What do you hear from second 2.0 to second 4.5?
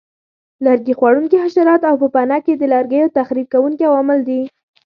پوپنکي د لرګیو تخریب کوونکي عوامل دي.